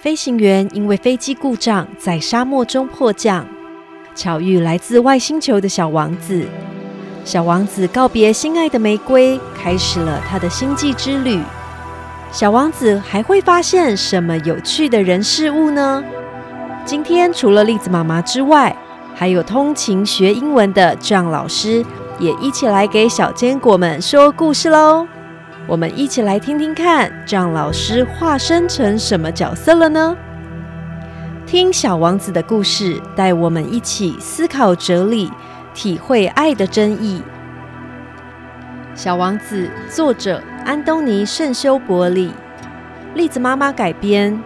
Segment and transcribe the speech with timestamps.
[0.00, 3.44] 飞行员因为飞机故障在沙漠中迫降，
[4.14, 6.46] 巧遇来自外星球的小王子。
[7.24, 11.42] 小王子告别心爱的玫瑰，开始了他的星际之旅。
[12.30, 16.04] 小王子还会发现什么有趣的人事物呢？
[16.84, 18.76] 今天除了栗子妈妈之外，
[19.16, 21.84] 还有通勤学英文的 John 老师
[22.20, 25.08] 也一起来给小坚果们说故事喽。
[25.68, 30.16] 我们一起来听听看让老师化身成什么角色了呢？
[31.44, 35.30] 听小王子的故事，带我们一起思考哲理。
[35.74, 37.20] 体会爱的真意，
[39.00, 42.32] 《小王子》作者安东尼·圣修伯里，
[43.14, 44.36] 栗子妈妈改编，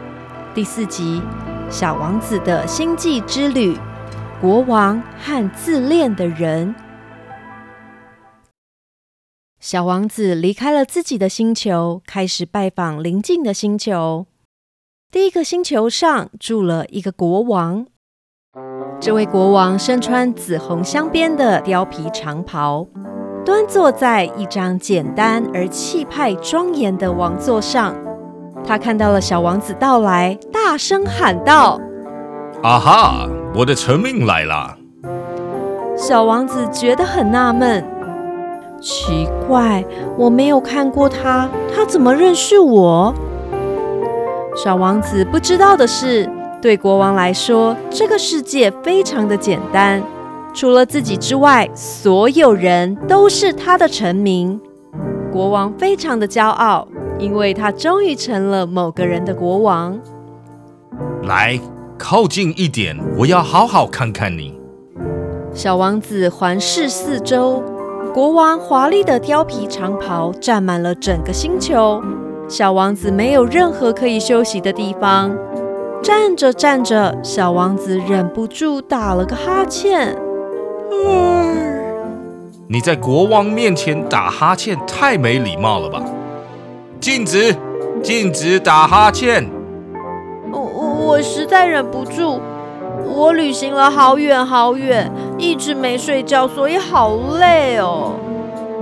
[0.52, 1.22] 第四集
[1.72, 3.74] 《小王子的星际之旅》，
[4.42, 6.74] 国王和自恋的人。
[9.72, 14.26] 小王子离开了自己的星球，开始拜访邻近的星球。
[15.10, 17.86] 第一个星球上住了一个国王。
[19.00, 22.86] 这位国王身穿紫红镶边的貂皮长袍，
[23.46, 27.96] 端坐在一张简单而气派庄严的王座上。
[28.62, 31.80] 他看到了小王子到来，大声喊道
[32.62, 34.76] ：“啊哈，我的臣命来了！”
[35.96, 37.82] 小王子觉得很纳闷，
[38.82, 39.84] 奇怪，
[40.18, 43.14] 我没有看过他，他怎么认识我？
[44.56, 46.28] 小王子不知道的是。
[46.60, 50.00] 对国王来说，这个世界非常的简单，
[50.54, 54.60] 除了自己之外，所有人都是他的臣民。
[55.32, 56.86] 国王非常的骄傲，
[57.18, 59.98] 因为他终于成了某个人的国王。
[61.24, 61.58] 来，
[61.98, 64.56] 靠近一点，我要好好看看你。
[65.52, 67.60] 小王子环视四周，
[68.14, 71.98] 国王华丽的貂皮长袍占满了整个星球，
[72.46, 75.34] 小王子没有任何可以休息的地方。
[76.02, 80.14] 站着站着，小王子忍不住打了个哈欠。
[82.68, 86.04] 你在国王面前打哈欠，太没礼貌了吧？
[87.00, 87.56] 禁止，
[88.02, 89.48] 禁止打哈欠。
[90.52, 92.38] 我我我实在忍不住。
[93.06, 98.18] 我旅行了好远好远，一直没睡觉，所以好累哦。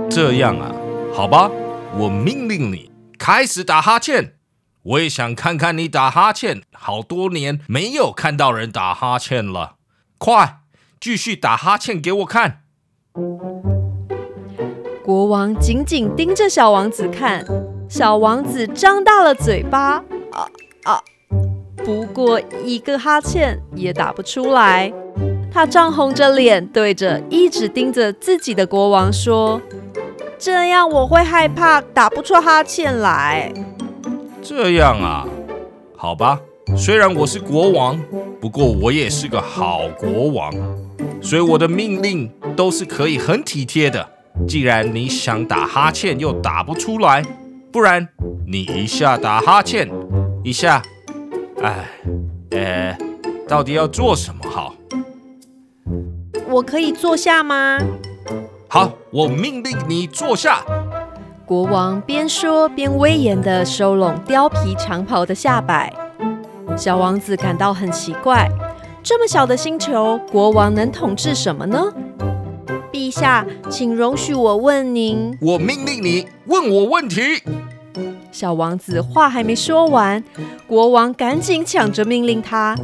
[0.09, 0.71] 这样啊，
[1.13, 1.49] 好吧，
[1.97, 4.33] 我命令你开始打哈欠。
[4.83, 9.75] 我也想看看你打哈欠，好多年没有看到人打哈欠了。
[10.17, 10.61] 快，
[10.99, 12.61] 继续打哈欠给我看。
[15.03, 17.45] 国王紧紧盯着小王子看，
[17.89, 20.47] 小王子张大了嘴巴，啊
[20.83, 21.01] 啊！
[21.91, 24.93] 不过一个哈欠也打不出来。
[25.51, 29.59] 他涨红着脸，对着一直盯着自己的国王说
[30.39, 33.51] ：“这样我会害怕，打不出哈欠来。”
[34.41, 35.27] 这样啊，
[35.97, 36.39] 好吧。
[36.77, 38.01] 虽然我是国王，
[38.39, 40.49] 不过我也是个好国王，
[41.21, 44.07] 所以我的命令都是可以很体贴的。
[44.47, 47.21] 既然你想打哈欠又打不出来，
[47.69, 48.07] 不然
[48.47, 49.89] 你一下打哈欠，
[50.41, 50.81] 一下，
[51.61, 51.87] 哎，
[52.51, 52.97] 呃，
[53.47, 54.73] 到底要做什么好？
[56.49, 57.77] 我可以坐下吗？
[58.67, 60.63] 好，我命令你坐下。
[61.45, 65.93] 国王边说边威严地收拢貂皮长袍的下摆。
[66.75, 68.49] 小王子感到很奇怪：
[69.03, 71.93] 这么小的星球，国王能统治什么呢？
[72.91, 75.37] 陛下，请容许我问您。
[75.41, 77.43] 我命令你问我问题。
[78.41, 80.23] 小王子话还没说完，
[80.65, 82.75] 国王赶紧抢着命令他，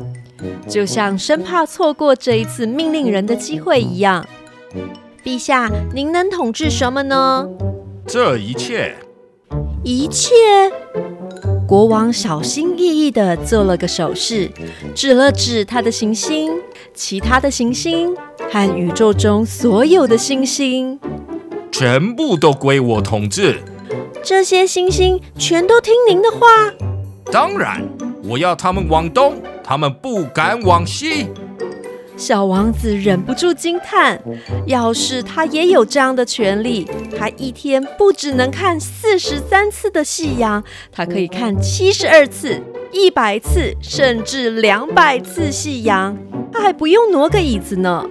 [0.69, 4.23] 就像生怕错过这一次命令人的机会一样。
[5.23, 7.49] 陛下，您能统治什么呢？
[8.05, 8.97] 这一切，
[9.83, 10.35] 一切。
[11.67, 14.51] 国王小心翼翼地做了个手势，
[14.93, 16.51] 指了指他的行星，
[16.93, 18.15] 其他的行星
[18.51, 20.99] 和宇宙中所有的星星，
[21.71, 23.59] 全部都归我统治。
[24.27, 26.39] 这些星星全都听您的话？
[27.31, 27.81] 当然，
[28.25, 31.27] 我要他们往东，他们不敢往西。
[32.17, 34.21] 小王子忍不住惊叹
[34.67, 36.85] ：“要是他也有这样的权利，
[37.17, 46.17] 他一天不只能看四十三次的夕阳，他可以看七十二次、一百次，甚至两百次夕阳，
[46.51, 48.03] 他还不用挪个椅子呢。”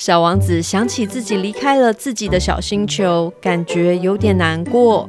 [0.00, 5.06] 小王子想起自己离开了自己的小星球，感觉有点难过。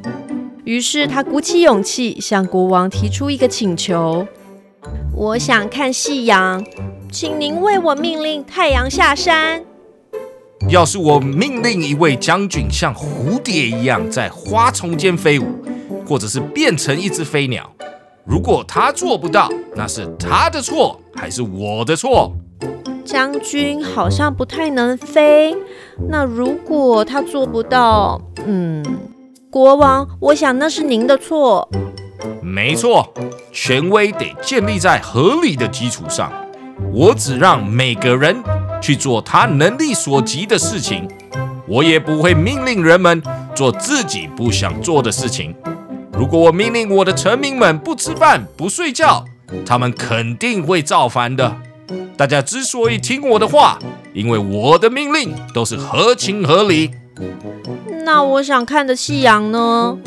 [0.66, 4.28] 于是他鼓起勇气向国王提出一个请求
[5.16, 6.62] ：“我想看夕阳。”
[7.10, 9.64] 请您为我命令太阳下山。
[10.68, 15.46] 要是我命令一位将军像蝴蝶一样在花丛间飞舞，
[16.06, 17.72] 或者是变成一只飞鸟，
[18.26, 22.34] 如果他做不到，那是他的错还是我的错？
[23.04, 25.56] 将军好像不太能飞，
[26.10, 28.84] 那如果他做不到，嗯，
[29.50, 31.70] 国王，我想那是您的错。
[32.42, 33.14] 没错，
[33.52, 36.32] 权威得建立在合理的基础上。
[36.94, 38.44] 我只让每个人
[38.82, 41.08] 去做他能力所及的事情，
[41.68, 43.22] 我也不会命令人们
[43.56, 45.56] 做自己不想做的事情。
[46.14, 49.26] 如果我命令我的臣民们不吃饭、不睡觉，
[49.66, 51.58] 他们肯定会造反的。
[52.22, 53.80] 大家之所以听我的话，
[54.14, 56.92] 因为我的命令都是合情合理。
[58.06, 59.98] 那我想看的夕阳呢？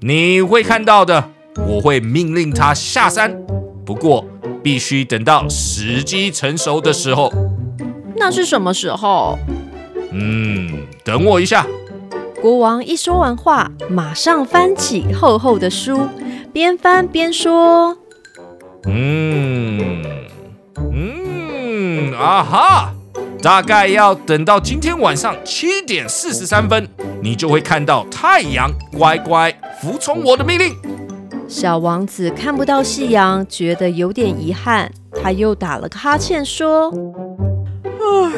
[0.00, 1.30] 你会看到的。
[1.66, 3.34] 我会命令他下山，
[3.82, 4.26] 不过
[4.62, 7.32] 必须等到时机成熟的时候。
[8.16, 9.38] 那是什么时候？
[10.10, 11.66] 嗯，等我一下。
[12.42, 16.08] 国王一说完话，马上翻起厚厚的书，
[16.52, 17.96] 边翻边说
[18.84, 20.02] ：“嗯
[20.76, 21.21] 嗯
[22.10, 22.92] 啊哈，
[23.42, 26.88] 大概要等到今天晚上七点四十三分，
[27.22, 30.74] 你就会看到太阳乖乖服从我的命令。”
[31.46, 34.90] 小王子看不到夕阳，觉得有点遗憾。
[35.22, 36.90] 他又打了个哈欠，说
[37.84, 38.32] ：“唉，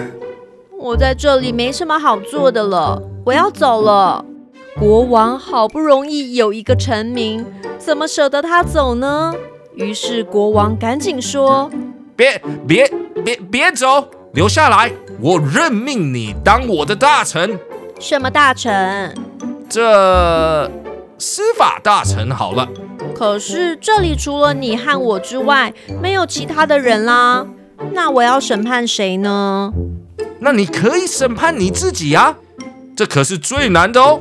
[0.76, 4.25] 我在这里没什么好做的了，我要走了。
[4.76, 7.46] 国王好不容易有一个臣民，
[7.78, 9.32] 怎么舍得他走呢？”
[9.76, 11.70] 于是国王赶紧说
[12.16, 12.93] ：“别别
[13.25, 14.93] 别别走，留下来！
[15.21, 17.59] 我任命你当我的大臣。
[17.99, 19.15] 什么大臣？
[19.69, 20.71] 这
[21.19, 22.31] 司法大臣。
[22.31, 22.69] 好了。”
[23.17, 25.73] 可是这里除了你和我之外，
[26.03, 27.47] 没有其他的人啦。
[27.93, 29.73] 那我要审判谁呢？
[30.41, 32.37] 那你可以审判你自己呀，
[32.97, 34.21] 这可是最难的哦。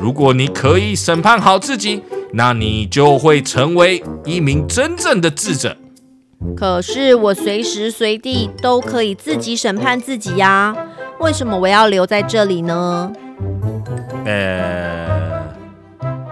[0.00, 2.02] 如果你可以审判好自己，
[2.32, 5.76] 那你就会成为一名真正的智者。
[6.56, 10.76] 可是我随时随地都可以自己审判自己呀，
[11.18, 13.12] 为什么我要留在这里呢？
[14.24, 15.42] 呃，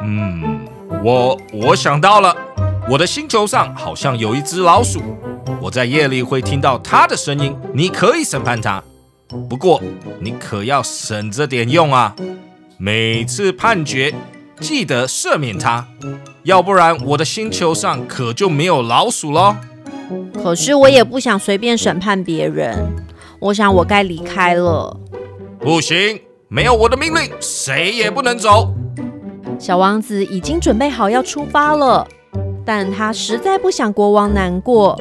[0.03, 0.61] 嗯。
[1.03, 2.37] 我我想到了，
[2.87, 5.01] 我的星球上好像有一只老鼠，
[5.59, 7.57] 我在夜里会听到它的声音。
[7.73, 8.83] 你可以审判它，
[9.49, 9.81] 不过
[10.21, 12.15] 你可要省着点用啊！
[12.77, 14.13] 每次判决
[14.61, 15.87] 记得赦免它，
[16.43, 19.57] 要不然我的星球上可就没有老鼠喽。
[20.43, 22.77] 可是我也不想随便审判别人，
[23.39, 24.97] 我想我该离开了。
[25.59, 28.73] 不行，没有我的命令，谁也不能走。
[29.59, 32.07] 小王子已经准备好要出发了，
[32.65, 34.99] 但他实在不想国王难过，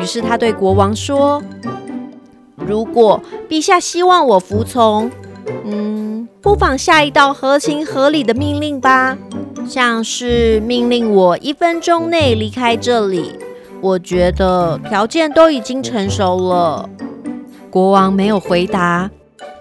[0.00, 1.40] 于是他对国王说
[2.56, 5.10] ：“如果陛下希望我服从，
[5.64, 9.16] 嗯，不妨下一道合情合理的命令吧，
[9.66, 13.32] 像是命令我一分钟内离开这里。
[13.82, 16.88] 我觉得条件都已经成熟了。”
[17.70, 19.10] 国王没有回答。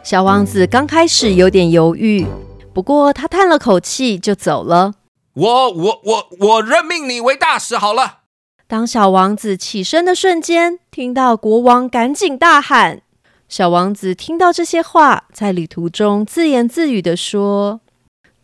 [0.03, 2.25] 小王子刚开始有点犹豫。
[2.73, 4.93] 不过他叹了口气就走了。
[5.33, 8.19] 我我我我任命你为大使好了。
[8.67, 13.01] 当小王子起身的瞬间，听到国王赶紧大喊。
[13.47, 17.81] 小王子听到这些话，在旅途中自言自语的说：“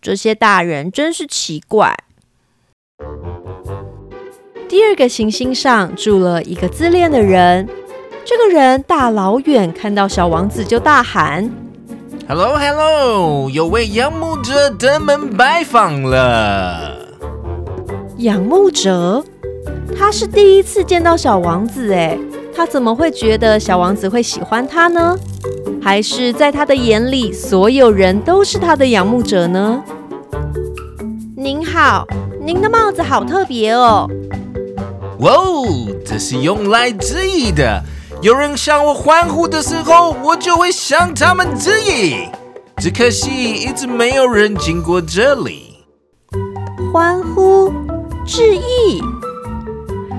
[0.02, 1.96] 这些大人真是奇怪。”
[4.76, 7.66] 第二个行星上住了一个自恋的人。
[8.26, 11.50] 这个人大老远看到小王子就大喊。
[12.28, 16.92] Hello Hello，有位仰慕者登门拜访了。
[18.18, 19.24] 仰慕者，
[19.98, 22.18] 他是第一次见到小王子哎，
[22.54, 25.18] 他怎么会觉得小王子会喜欢他呢？
[25.82, 29.82] 还是在他的眼里，所有人都是他的仰慕者呢？
[31.38, 32.06] 您好，
[32.46, 34.06] 您的帽子好特别哦。
[35.20, 35.66] 哇哦，
[36.06, 37.82] 这是用来致意的。
[38.22, 42.30] 有人向我欢呼的时候，我就会向他们致意。
[42.78, 45.86] 只可惜一直没有人经过这里。
[46.94, 47.72] 欢呼，
[48.26, 49.02] 致意。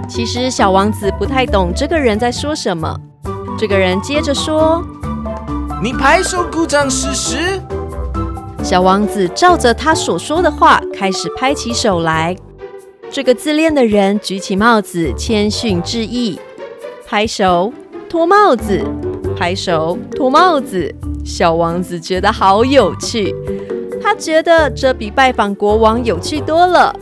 [0.09, 2.97] 其实小王子不太懂这个人在说什么。
[3.59, 4.83] 这个人接着说
[5.83, 7.61] ：“你拍手鼓掌试试。”
[8.63, 12.37] 小王子照着他所说的话开始拍起手来。
[13.17, 16.39] 这个自恋的人举起帽子，谦逊致意，
[17.07, 17.73] 拍手。
[18.11, 18.85] 脱帽子，
[19.35, 20.95] 拍手，脱帽子。
[21.25, 23.35] 小王子觉得好有趣，
[24.03, 26.95] 他觉得这比拜访国王有趣多了。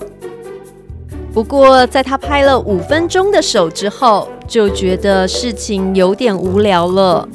[1.32, 7.28] 不过，在他拍了五分钟的手之后，就觉得事情有点无聊了。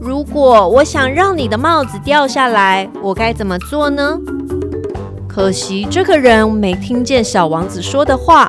[0.00, 4.18] 如果我想让你的帽子掉下来，我该怎么做呢？
[5.34, 8.46] 可惜这个人没听见小王子说的话。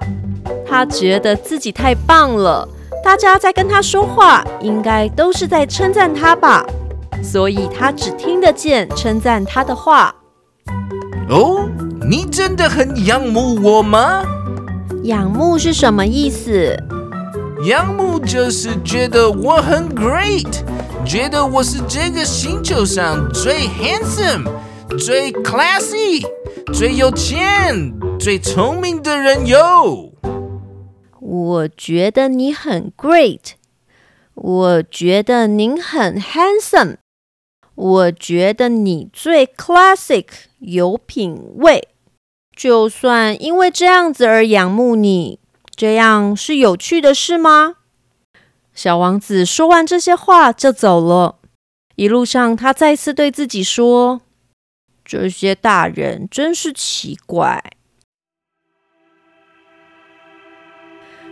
[0.67, 2.67] 他觉得自己太棒了，
[3.03, 6.65] 大家在跟他说话，应该都是在称赞他吧，
[7.23, 10.13] 所以他只听得见称赞他的话。
[11.29, 11.69] 哦，
[12.09, 14.23] 你真的很仰慕我吗？
[15.03, 16.75] 仰慕是什么意思？
[17.65, 20.63] 仰慕就是觉得我很 great，
[21.05, 24.47] 觉得我是这个星球上最 handsome、
[24.97, 26.25] 最 classy、
[26.71, 30.13] 最有钱、最聪明的人哟。
[31.19, 33.53] 我觉得你很 great，
[34.35, 36.97] 我觉得您很 handsome，
[37.75, 40.25] 我觉得你最 classic，
[40.59, 41.89] 有品味。
[42.55, 45.39] 就算因为这样子而仰慕你，
[45.75, 47.75] 这样是有趣的事吗？
[48.73, 51.39] 小王子说完这些话就走了。
[51.95, 54.21] 一路上，他再次对自己说
[55.03, 57.63] ：“这些大人真是奇怪。”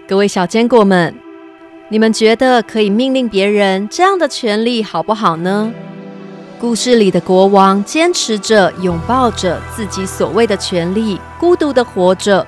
[0.07, 1.15] 各位小坚果们，
[1.89, 5.73] 你们觉得可以命令别人这样的权利好不好呢？
[6.59, 12.45] 故事里的国王坚持着，拥抱着自己所谓的权利，孤独的活着。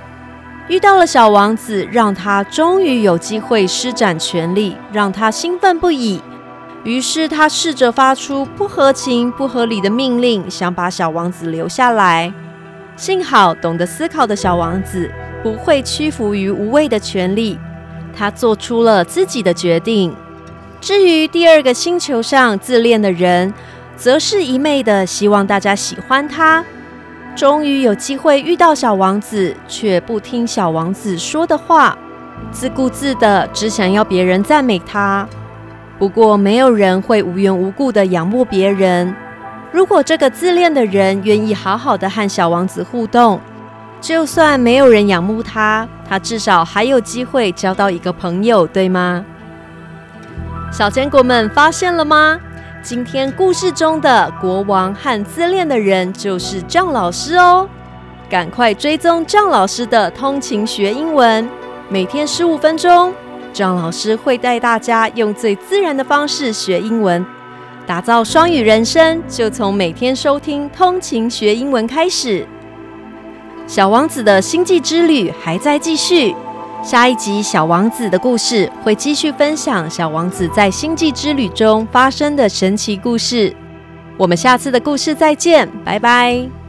[0.67, 6.21] 遇到了小王子，让他终于有机会施展权力，让他兴奋不已。
[6.83, 12.33] 于是他试着发出不合情、不合理的命令，想把小王子留下来。
[12.95, 15.09] 幸好懂得思考的小王子
[15.41, 17.57] 不会屈服于无谓的权利，
[18.15, 20.13] 他做出了自己的决定。
[20.81, 23.53] 至于第二个星球上自恋的人，
[23.95, 26.63] 则是一昧的希望大家喜欢他，
[27.33, 31.97] 终于有机会遇到小王子，却不听小王子说的话，
[32.51, 35.25] 自顾自的只想要别人赞美他。
[36.03, 39.15] 不过，没有人会无缘无故的仰慕别人。
[39.71, 43.39] 如果这个自恋的人愿意好好的和小王子互动，
[44.01, 49.23] 就算没有人仰慕他，他至少还有机会交到一个朋友，对吗？
[50.73, 52.37] 小坚果们发现了吗？
[52.81, 57.65] 今天故事中的国王和自恋的人就是张老师哦，
[58.29, 61.47] 赶快追踪张老师的通勤学英文，
[61.87, 63.13] 每天十五分钟，
[63.53, 67.25] 张老师会带大家用最自然的方式学英文，
[67.85, 72.45] 打造双语人生，就从每天收听通勤学英文开始。
[73.67, 76.35] 小王子的星际之旅还在继续。
[76.83, 83.55] 下一集《小王子》的故事会继续分享小王子在星际之旅中发生的神奇故事。
[84.17, 86.62] 我们下次的故事再见，拜拜。